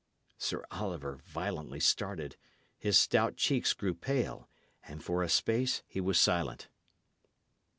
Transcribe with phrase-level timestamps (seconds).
[0.39, 2.35] Sir Oliver violently started;
[2.79, 4.49] his stout cheeks grew pale,
[4.87, 6.69] and for a space he was silent.